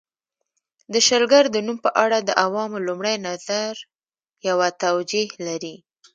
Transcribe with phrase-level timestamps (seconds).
[0.93, 3.71] د شلګر د نوم په اړه د عوامو لومړی نظر
[4.47, 5.75] یوه توجیه لري